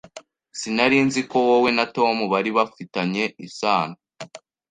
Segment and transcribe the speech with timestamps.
[0.59, 3.95] Sinari nzi ko wowe na Tom bari bafitanye isano.